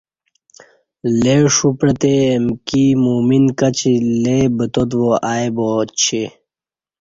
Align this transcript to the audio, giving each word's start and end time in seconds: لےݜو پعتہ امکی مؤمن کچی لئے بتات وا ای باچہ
لےݜو 1.21 1.69
پعتہ 1.79 2.11
امکی 2.35 2.85
مؤمن 3.03 3.43
کچی 3.59 3.93
لئے 4.23 4.39
بتات 4.55 4.91
وا 5.01 5.15
ای 5.31 5.47
باچہ 5.55 6.23